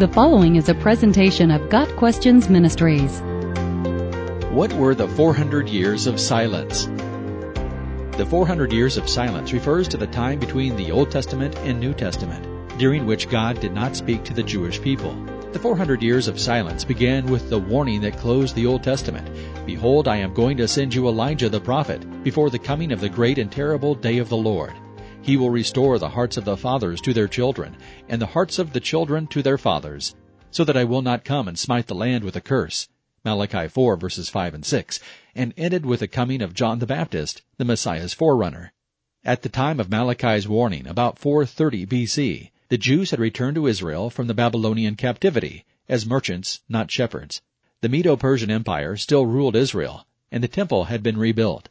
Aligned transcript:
The 0.00 0.08
following 0.08 0.56
is 0.56 0.70
a 0.70 0.74
presentation 0.74 1.50
of 1.50 1.68
Got 1.68 1.94
Questions 1.96 2.48
Ministries. 2.48 3.20
What 4.50 4.72
were 4.72 4.94
the 4.94 5.06
400 5.06 5.68
years 5.68 6.06
of 6.06 6.18
silence? 6.18 6.86
The 8.16 8.24
400 8.24 8.72
years 8.72 8.96
of 8.96 9.10
silence 9.10 9.52
refers 9.52 9.88
to 9.88 9.98
the 9.98 10.06
time 10.06 10.38
between 10.38 10.74
the 10.74 10.90
Old 10.90 11.10
Testament 11.10 11.54
and 11.58 11.78
New 11.78 11.92
Testament, 11.92 12.78
during 12.78 13.04
which 13.04 13.28
God 13.28 13.60
did 13.60 13.74
not 13.74 13.94
speak 13.94 14.24
to 14.24 14.32
the 14.32 14.42
Jewish 14.42 14.80
people. 14.80 15.14
The 15.52 15.58
400 15.58 16.02
years 16.02 16.28
of 16.28 16.40
silence 16.40 16.82
began 16.82 17.26
with 17.26 17.50
the 17.50 17.58
warning 17.58 18.00
that 18.00 18.16
closed 18.16 18.54
the 18.54 18.64
Old 18.64 18.82
Testament 18.82 19.28
Behold, 19.66 20.08
I 20.08 20.16
am 20.16 20.32
going 20.32 20.56
to 20.56 20.66
send 20.66 20.94
you 20.94 21.08
Elijah 21.08 21.50
the 21.50 21.60
prophet 21.60 22.24
before 22.24 22.48
the 22.48 22.58
coming 22.58 22.90
of 22.90 23.02
the 23.02 23.10
great 23.10 23.36
and 23.36 23.52
terrible 23.52 23.94
day 23.94 24.16
of 24.16 24.30
the 24.30 24.36
Lord. 24.38 24.72
He 25.22 25.36
will 25.36 25.50
restore 25.50 25.98
the 25.98 26.08
hearts 26.08 26.36
of 26.36 26.44
the 26.44 26.56
fathers 26.56 27.00
to 27.02 27.12
their 27.12 27.28
children, 27.28 27.76
and 28.08 28.20
the 28.20 28.26
hearts 28.26 28.58
of 28.58 28.72
the 28.72 28.80
children 28.80 29.26
to 29.28 29.42
their 29.42 29.58
fathers, 29.58 30.14
so 30.50 30.64
that 30.64 30.76
I 30.76 30.84
will 30.84 31.02
not 31.02 31.24
come 31.24 31.46
and 31.46 31.58
smite 31.58 31.86
the 31.86 31.94
land 31.94 32.24
with 32.24 32.36
a 32.36 32.40
curse. 32.40 32.88
Malachi 33.24 33.68
4 33.68 33.96
verses 33.96 34.28
5 34.28 34.54
and 34.54 34.64
6, 34.64 35.00
and 35.34 35.54
ended 35.56 35.84
with 35.84 36.00
the 36.00 36.08
coming 36.08 36.40
of 36.40 36.54
John 36.54 36.78
the 36.78 36.86
Baptist, 36.86 37.42
the 37.58 37.64
Messiah's 37.64 38.14
forerunner. 38.14 38.72
At 39.24 39.42
the 39.42 39.48
time 39.48 39.78
of 39.78 39.90
Malachi's 39.90 40.48
warning, 40.48 40.86
about 40.86 41.18
430 41.18 41.86
BC, 41.86 42.50
the 42.68 42.78
Jews 42.78 43.10
had 43.10 43.20
returned 43.20 43.56
to 43.56 43.66
Israel 43.66 44.10
from 44.10 44.26
the 44.26 44.34
Babylonian 44.34 44.96
captivity 44.96 45.64
as 45.88 46.06
merchants, 46.06 46.60
not 46.68 46.90
shepherds. 46.90 47.42
The 47.80 47.88
Medo-Persian 47.88 48.50
Empire 48.50 48.96
still 48.96 49.26
ruled 49.26 49.56
Israel, 49.56 50.06
and 50.30 50.42
the 50.42 50.48
temple 50.48 50.84
had 50.84 51.02
been 51.02 51.18
rebuilt. 51.18 51.68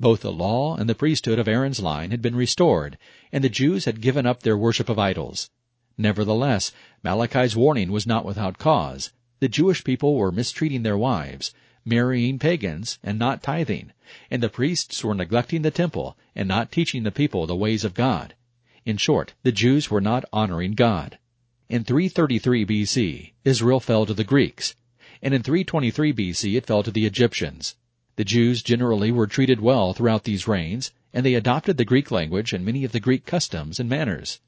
Both 0.00 0.22
the 0.22 0.32
law 0.32 0.76
and 0.76 0.88
the 0.88 0.94
priesthood 0.94 1.38
of 1.38 1.46
Aaron's 1.46 1.80
line 1.80 2.10
had 2.10 2.20
been 2.20 2.34
restored, 2.34 2.98
and 3.30 3.44
the 3.44 3.48
Jews 3.48 3.84
had 3.84 4.00
given 4.00 4.26
up 4.26 4.42
their 4.42 4.58
worship 4.58 4.88
of 4.88 4.98
idols. 4.98 5.50
Nevertheless, 5.96 6.72
Malachi's 7.04 7.54
warning 7.54 7.92
was 7.92 8.06
not 8.06 8.24
without 8.24 8.58
cause. 8.58 9.12
The 9.38 9.48
Jewish 9.48 9.84
people 9.84 10.16
were 10.16 10.32
mistreating 10.32 10.82
their 10.82 10.98
wives, 10.98 11.54
marrying 11.84 12.40
pagans, 12.40 12.98
and 13.04 13.18
not 13.18 13.42
tithing, 13.42 13.92
and 14.30 14.42
the 14.42 14.48
priests 14.48 15.04
were 15.04 15.14
neglecting 15.14 15.62
the 15.62 15.70
temple 15.70 16.16
and 16.34 16.48
not 16.48 16.72
teaching 16.72 17.04
the 17.04 17.12
people 17.12 17.46
the 17.46 17.54
ways 17.54 17.84
of 17.84 17.94
God. 17.94 18.34
In 18.84 18.96
short, 18.96 19.34
the 19.44 19.52
Jews 19.52 19.90
were 19.90 20.00
not 20.00 20.24
honoring 20.32 20.72
God. 20.72 21.18
In 21.68 21.84
333 21.84 22.66
BC, 22.66 23.32
Israel 23.44 23.80
fell 23.80 24.06
to 24.06 24.14
the 24.14 24.24
Greeks, 24.24 24.74
and 25.22 25.32
in 25.32 25.42
323 25.42 26.12
BC 26.12 26.56
it 26.56 26.66
fell 26.66 26.82
to 26.82 26.90
the 26.90 27.06
Egyptians. 27.06 27.76
The 28.16 28.24
Jews 28.24 28.62
generally 28.62 29.10
were 29.10 29.26
treated 29.26 29.60
well 29.60 29.92
throughout 29.92 30.22
these 30.22 30.46
reigns, 30.46 30.92
and 31.12 31.26
they 31.26 31.34
adopted 31.34 31.78
the 31.78 31.84
Greek 31.84 32.12
language 32.12 32.52
and 32.52 32.64
many 32.64 32.84
of 32.84 32.92
the 32.92 33.00
Greek 33.00 33.26
customs 33.26 33.80
and 33.80 33.90
manners. 33.90 34.38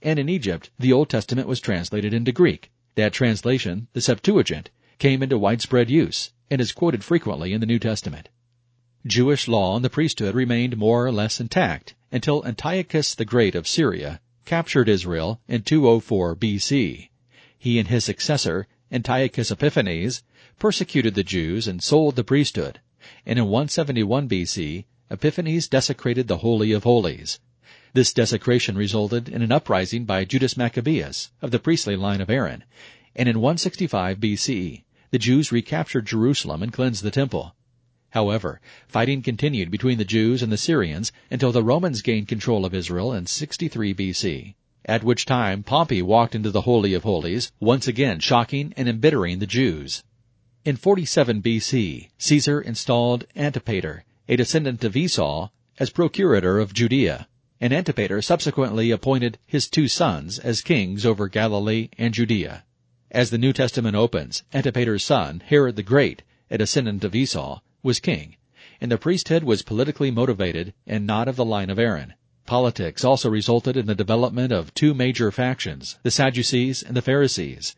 And 0.00 0.18
in 0.18 0.30
Egypt, 0.30 0.70
the 0.78 0.94
Old 0.94 1.10
Testament 1.10 1.46
was 1.46 1.60
translated 1.60 2.14
into 2.14 2.32
Greek. 2.32 2.70
That 2.94 3.12
translation, 3.12 3.88
the 3.92 4.00
Septuagint, 4.00 4.70
came 4.98 5.22
into 5.22 5.36
widespread 5.36 5.90
use 5.90 6.30
and 6.50 6.58
is 6.58 6.72
quoted 6.72 7.04
frequently 7.04 7.52
in 7.52 7.60
the 7.60 7.66
New 7.66 7.78
Testament. 7.78 8.30
Jewish 9.06 9.46
law 9.46 9.76
and 9.76 9.84
the 9.84 9.90
priesthood 9.90 10.34
remained 10.34 10.78
more 10.78 11.06
or 11.06 11.12
less 11.12 11.38
intact 11.38 11.94
until 12.10 12.46
Antiochus 12.46 13.14
the 13.14 13.26
Great 13.26 13.54
of 13.54 13.68
Syria 13.68 14.22
captured 14.46 14.88
Israel 14.88 15.38
in 15.46 15.62
204 15.62 16.34
BC. 16.34 17.10
He 17.58 17.78
and 17.78 17.88
his 17.88 18.06
successor, 18.06 18.66
Antiochus 18.90 19.50
Epiphanes, 19.50 20.22
persecuted 20.58 21.14
the 21.14 21.22
Jews 21.22 21.68
and 21.68 21.82
sold 21.82 22.16
the 22.16 22.24
priesthood, 22.24 22.80
and 23.26 23.38
in 23.38 23.46
171 23.46 24.28
BC, 24.28 24.84
Epiphanes 25.10 25.68
desecrated 25.68 26.28
the 26.28 26.38
Holy 26.38 26.72
of 26.72 26.84
Holies. 26.84 27.40
This 27.94 28.12
desecration 28.12 28.76
resulted 28.76 29.28
in 29.28 29.42
an 29.42 29.52
uprising 29.52 30.04
by 30.04 30.24
Judas 30.24 30.56
Maccabeus 30.56 31.30
of 31.42 31.50
the 31.50 31.58
priestly 31.58 31.96
line 31.96 32.20
of 32.20 32.30
Aaron, 32.30 32.64
and 33.14 33.28
in 33.28 33.40
165 33.40 34.18
BC, 34.18 34.84
the 35.10 35.18
Jews 35.18 35.52
recaptured 35.52 36.06
Jerusalem 36.06 36.62
and 36.62 36.72
cleansed 36.72 37.02
the 37.02 37.10
temple. 37.10 37.54
However, 38.10 38.60
fighting 38.86 39.20
continued 39.20 39.70
between 39.70 39.98
the 39.98 40.04
Jews 40.04 40.42
and 40.42 40.52
the 40.52 40.56
Syrians 40.56 41.12
until 41.30 41.52
the 41.52 41.62
Romans 41.62 42.02
gained 42.02 42.28
control 42.28 42.64
of 42.64 42.72
Israel 42.72 43.12
in 43.12 43.26
63 43.26 43.94
BC, 43.94 44.54
at 44.84 45.04
which 45.04 45.26
time 45.26 45.62
Pompey 45.62 46.02
walked 46.02 46.34
into 46.34 46.50
the 46.50 46.62
Holy 46.62 46.94
of 46.94 47.02
Holies, 47.02 47.52
once 47.60 47.88
again 47.88 48.20
shocking 48.20 48.72
and 48.76 48.88
embittering 48.88 49.38
the 49.38 49.46
Jews. 49.46 50.02
In 50.64 50.76
47 50.76 51.42
BC, 51.42 52.10
Caesar 52.18 52.60
installed 52.60 53.26
Antipater, 53.34 54.04
a 54.28 54.36
descendant 54.36 54.84
of 54.84 54.94
Esau, 54.94 55.48
as 55.80 55.90
procurator 55.90 56.60
of 56.60 56.72
Judea, 56.72 57.26
and 57.60 57.72
Antipater 57.72 58.22
subsequently 58.22 58.92
appointed 58.92 59.38
his 59.44 59.66
two 59.66 59.88
sons 59.88 60.38
as 60.38 60.60
kings 60.60 61.04
over 61.04 61.26
Galilee 61.26 61.88
and 61.98 62.14
Judea. 62.14 62.62
As 63.10 63.30
the 63.30 63.38
New 63.38 63.52
Testament 63.52 63.96
opens, 63.96 64.44
Antipater's 64.54 65.02
son, 65.02 65.42
Herod 65.44 65.74
the 65.74 65.82
Great, 65.82 66.22
a 66.48 66.58
descendant 66.58 67.02
of 67.02 67.16
Esau, 67.16 67.58
was 67.82 67.98
king, 67.98 68.36
and 68.80 68.88
the 68.88 68.98
priesthood 68.98 69.42
was 69.42 69.62
politically 69.62 70.12
motivated 70.12 70.74
and 70.86 71.04
not 71.04 71.26
of 71.26 71.34
the 71.34 71.44
line 71.44 71.70
of 71.70 71.78
Aaron. 71.80 72.14
Politics 72.46 73.02
also 73.02 73.28
resulted 73.28 73.76
in 73.76 73.86
the 73.86 73.96
development 73.96 74.52
of 74.52 74.72
two 74.74 74.94
major 74.94 75.32
factions, 75.32 75.98
the 76.04 76.10
Sadducees 76.12 76.84
and 76.84 76.96
the 76.96 77.02
Pharisees, 77.02 77.74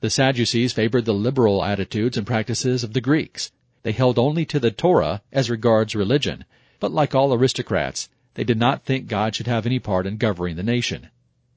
the 0.00 0.10
Sadducees 0.10 0.72
favored 0.72 1.06
the 1.06 1.12
liberal 1.12 1.64
attitudes 1.64 2.16
and 2.16 2.24
practices 2.24 2.84
of 2.84 2.92
the 2.92 3.00
Greeks. 3.00 3.50
They 3.82 3.90
held 3.90 4.16
only 4.16 4.44
to 4.44 4.60
the 4.60 4.70
Torah 4.70 5.22
as 5.32 5.50
regards 5.50 5.96
religion, 5.96 6.44
but 6.78 6.92
like 6.92 7.16
all 7.16 7.34
aristocrats, 7.34 8.08
they 8.34 8.44
did 8.44 8.58
not 8.58 8.84
think 8.84 9.08
God 9.08 9.34
should 9.34 9.48
have 9.48 9.66
any 9.66 9.80
part 9.80 10.06
in 10.06 10.16
governing 10.16 10.54
the 10.54 10.62
nation. 10.62 11.08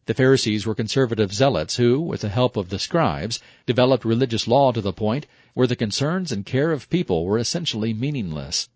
The 0.08 0.16
Pharisees 0.16 0.66
were 0.66 0.74
conservative 0.74 1.32
zealots 1.32 1.78
who, 1.78 2.02
with 2.02 2.22
the 2.22 2.30
help 2.30 2.58
of 2.58 2.70
the 2.70 2.80
scribes, 2.80 3.40
developed 3.68 4.06
religious 4.06 4.48
law 4.48 4.72
to 4.72 4.82
the 4.82 4.92
point 4.92 5.28
where 5.54 5.68
the 5.68 5.76
concerns 5.76 6.32
and 6.32 6.44
care 6.44 6.72
of 6.72 6.90
people 6.90 7.26
were 7.26 7.38
essentially 7.38 7.94
meaningless. 7.94 8.70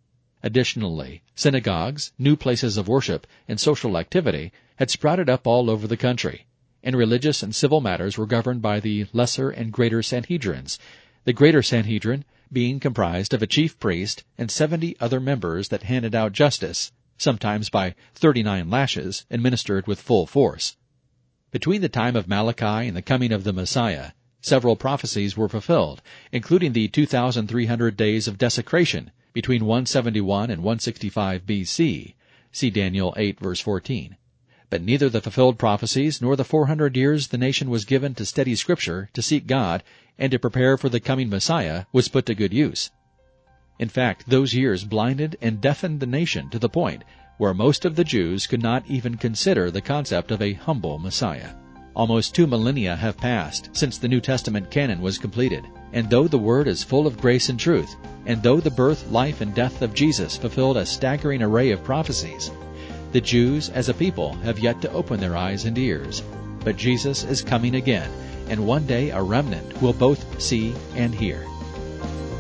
Additionally, 0.43 1.23
synagogues, 1.33 2.11
new 2.19 2.35
places 2.35 2.77
of 2.77 2.87
worship, 2.87 3.25
and 3.47 3.59
social 3.59 3.97
activity 3.97 4.51
had 4.75 4.91
sprouted 4.91 5.27
up 5.27 5.47
all 5.47 5.71
over 5.71 5.87
the 5.87 5.97
country 5.97 6.45
and 6.85 6.95
religious 6.95 7.41
and 7.41 7.55
civil 7.55 7.81
matters 7.81 8.15
were 8.15 8.27
governed 8.27 8.61
by 8.61 8.79
the 8.79 9.07
lesser 9.11 9.49
and 9.49 9.73
greater 9.73 10.03
Sanhedrins, 10.03 10.77
the 11.23 11.33
greater 11.33 11.63
Sanhedrin 11.63 12.23
being 12.53 12.79
comprised 12.79 13.33
of 13.33 13.41
a 13.41 13.47
chief 13.47 13.79
priest 13.79 14.23
and 14.37 14.51
seventy 14.51 14.95
other 14.99 15.19
members 15.19 15.69
that 15.69 15.83
handed 15.83 16.13
out 16.13 16.31
justice, 16.31 16.91
sometimes 17.17 17.69
by 17.69 17.95
thirty-nine 18.13 18.69
lashes, 18.69 19.25
administered 19.31 19.87
with 19.87 19.99
full 19.99 20.27
force. 20.27 20.77
Between 21.51 21.81
the 21.81 21.89
time 21.89 22.15
of 22.15 22.27
Malachi 22.27 22.87
and 22.87 22.95
the 22.95 23.01
coming 23.01 23.31
of 23.31 23.43
the 23.43 23.53
Messiah, 23.53 24.11
several 24.41 24.75
prophecies 24.75 25.35
were 25.35 25.49
fulfilled, 25.49 26.03
including 26.31 26.73
the 26.73 26.87
2,300 26.87 27.97
days 27.97 28.27
of 28.27 28.37
desecration 28.37 29.09
between 29.33 29.65
171 29.65 30.51
and 30.51 30.61
165 30.61 31.47
BC. 31.47 32.13
See 32.51 32.69
Daniel 32.69 33.11
8 33.17 33.39
verse 33.39 33.59
14. 33.59 34.17
But 34.69 34.81
neither 34.81 35.09
the 35.09 35.21
fulfilled 35.21 35.59
prophecies 35.59 36.21
nor 36.21 36.35
the 36.35 36.43
400 36.43 36.97
years 36.97 37.27
the 37.27 37.37
nation 37.37 37.69
was 37.69 37.85
given 37.85 38.15
to 38.15 38.25
study 38.25 38.55
Scripture, 38.55 39.09
to 39.13 39.21
seek 39.21 39.47
God, 39.47 39.83
and 40.17 40.31
to 40.31 40.39
prepare 40.39 40.77
for 40.77 40.89
the 40.89 40.99
coming 40.99 41.29
Messiah 41.29 41.85
was 41.91 42.07
put 42.07 42.25
to 42.25 42.35
good 42.35 42.53
use. 42.53 42.89
In 43.77 43.89
fact, 43.89 44.29
those 44.29 44.53
years 44.53 44.83
blinded 44.83 45.37
and 45.41 45.61
deafened 45.61 45.99
the 45.99 46.07
nation 46.07 46.49
to 46.49 46.57
the 46.57 46.69
point 46.69 47.03
where 47.37 47.53
most 47.53 47.85
of 47.85 47.95
the 47.95 48.03
Jews 48.03 48.47
could 48.47 48.63
not 48.63 48.83
even 48.87 49.17
consider 49.17 49.69
the 49.69 49.81
concept 49.81 50.31
of 50.31 50.41
a 50.41 50.53
humble 50.53 50.97
Messiah. 50.97 51.49
Almost 51.95 52.33
two 52.33 52.47
millennia 52.47 52.95
have 52.95 53.17
passed 53.17 53.69
since 53.73 53.97
the 53.97 54.07
New 54.07 54.19
Testament 54.19 54.71
canon 54.71 55.01
was 55.01 55.17
completed, 55.17 55.63
and 55.93 56.09
though 56.09 56.27
the 56.27 56.37
Word 56.37 56.67
is 56.67 56.83
full 56.83 57.07
of 57.07 57.17
grace 57.17 57.49
and 57.49 57.59
truth, 57.59 57.95
and 58.25 58.41
though 58.41 58.59
the 58.59 58.71
birth, 58.71 59.09
life, 59.11 59.41
and 59.41 59.53
death 59.53 59.81
of 59.81 59.93
Jesus 59.93 60.37
fulfilled 60.37 60.77
a 60.77 60.85
staggering 60.85 61.41
array 61.41 61.71
of 61.71 61.83
prophecies, 61.83 62.51
the 63.15 63.21
Jews, 63.21 63.69
as 63.69 63.87
a 63.87 63.93
people, 63.93 64.33
have 64.43 64.59
yet 64.59 64.81
to 64.81 64.91
open 64.91 65.21
their 65.21 65.37
eyes 65.37 65.63
and 65.63 65.77
ears. 65.77 66.21
But 66.65 66.75
Jesus 66.75 67.23
is 67.23 67.41
coming 67.41 67.75
again, 67.75 68.11
and 68.49 68.67
one 68.67 68.85
day 68.85 69.11
a 69.11 69.23
remnant 69.23 69.81
will 69.81 69.93
both 69.93 70.41
see 70.41 70.75
and 70.95 71.15
hear. 71.15 71.41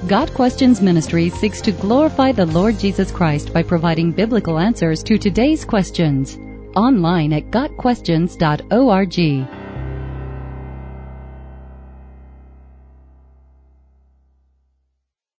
Got 0.05 0.33
Questions 0.33 0.81
Ministry 0.81 1.29
seeks 1.29 1.61
to 1.61 1.71
glorify 1.71 2.33
the 2.33 2.47
Lord 2.47 2.77
Jesus 2.77 3.09
Christ 3.09 3.53
by 3.53 3.63
providing 3.63 4.11
biblical 4.11 4.59
answers 4.59 5.01
to 5.03 5.17
today's 5.17 5.63
questions. 5.63 6.37
Online 6.75 7.31
at 7.31 7.51
GotQuestions.org. 7.51 9.54